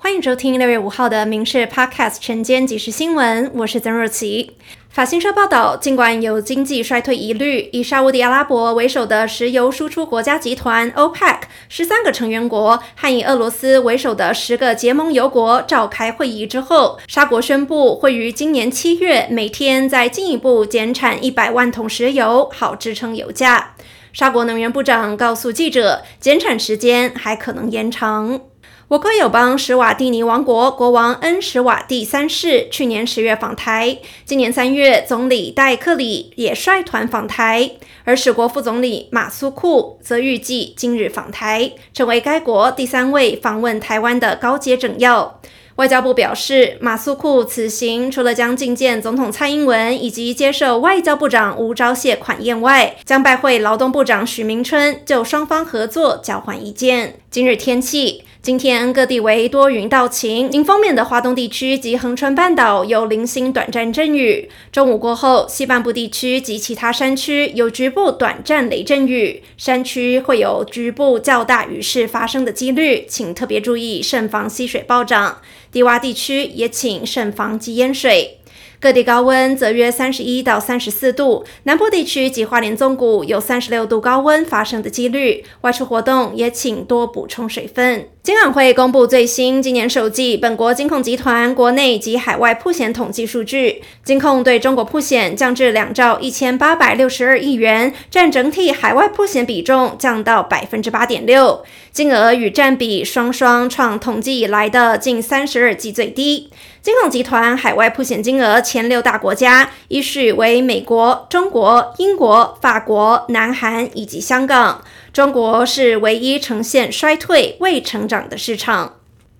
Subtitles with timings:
[0.00, 4.52] 欢迎收听六月五号的《民事 Podcast》晨间即时新闻，我是曾若琪。
[4.88, 23.74] 法新社报道，尽管有经济衰退疑虑，以沙地阿拉伯为首的石油输出国家集团 OPEC 十三个成员国和以俄罗斯为首的十个结盟油国召开会议之后，沙国宣布会于今年七月每天再进一步减产一百万桶石油，好支撑油价。
[24.12, 28.40] 沙国能源部长告诉记者，减产时间还可能延长。
[28.88, 37.72] 我国友邦史瓦蒂尼王国国王恩史瓦蒂三世去年十月访台，今年三月总理戴克里也率团访台，
[38.04, 45.38] 而史国副总理马苏库则预计今日访台，成为该国第三位访问台湾的高阶政要。
[45.76, 57.20] 外交部表示，马苏库此行除了将觐见总统蔡英文以及接受外交部长吴钊燮款宴外，将拜会劳动部长许明春，就双方合作交换意见。
[57.30, 58.24] 今日天气。
[58.40, 64.48] 今天各地为多云到晴，迎风面的华东地区及恒春半岛有零星短暂阵雨。
[64.70, 75.38] 中午过后，西半部地区及其他山区有局部短暂雷阵雨，山区会有局部较大雨势发生的几率，请特别注意慎防溪水暴涨。
[75.72, 78.38] 低洼地区也请慎防积淹水。
[78.80, 85.44] 各地高温则约三十一到三十四度，南部地区及花莲纵谷有三十六度高温发生的几率。
[85.62, 88.08] 外出活动也请多补充水分。
[88.22, 106.50] 金管会公布最新今年首季本国金控集团国内及海外铺险统计数据，金控对中国铺险降至两兆一千八百六十二亿元，占整体海外铺险比重降到百分之八点六，金额与占比双双创统计以来的近三十二季最低。
[106.82, 114.84] 金控集团海外铺险金额前六大国家依序为美国、中国、英国、法国、南韩以及香港。
[115.10, 118.96] 中国是唯一呈现衰退未成长的市场。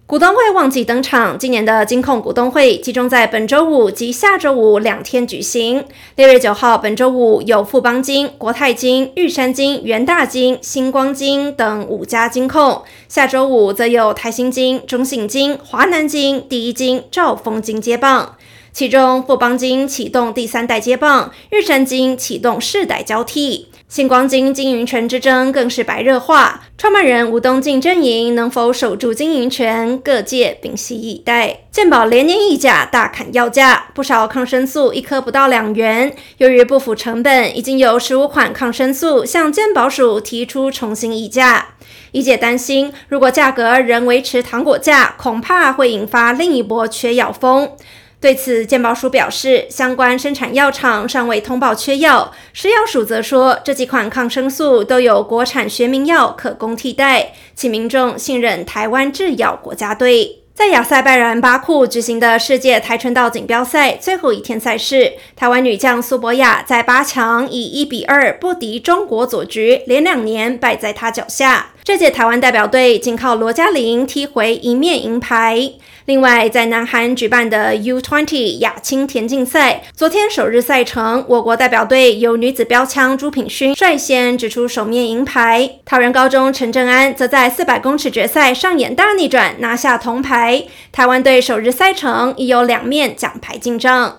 [0.07, 5.85] 股东会旺季登场，今年的金控股东会集中在本周五及下周五两天举行。
[6.17, 18.37] 六月九号，本周五有富邦金、国泰金、玉山金、元大金、星光金等五家金控；下周五则有台新金、中信金、华南金、第一金、兆丰金接棒。
[18.79, 23.67] 其中，富邦金启动第三代接棒，日山金启动世代交替。
[23.89, 31.63] 星光金经营权之争更是白热化，创办人吴东进阵营能否守住经营权，各界屏息以待。
[31.73, 36.15] 健保连年溢价，大砍要价，不少抗生素一颗不到两元。
[36.37, 41.71] 由于不符成本，已经有十五款抗生素向健保署提出重新议价。
[42.13, 47.73] 一姐担心，如果价格仍维持糖果价，恐怕会引发另一波缺药风。
[48.21, 52.33] 对此，健保署表示，相关生产药厂尚未通报缺药。
[52.53, 60.43] 食药署则说，这几款抗生素都有国产学名药可供替代，请民众信任台湾制药国家队。
[60.53, 71.69] 在亚塞拜然巴库举行的世界跆拳道锦标赛最后一天赛事，台湾女将苏博雅在八强以一比二不敌中国左局，连两年败在她脚下。
[71.89, 75.73] 这届台湾代表队仅靠罗嘉玲踢回一面银牌。
[76.05, 90.65] 另外，在南韩举办的 U20 亚青田径赛，昨天首日赛程，我国代表队由女子标枪朱品勋率先指出首面银牌，桃园高中陈正安则在400公尺决赛上演大逆转，拿下铜牌。
[90.93, 94.19] 台湾队首日赛程已有两面奖牌进账。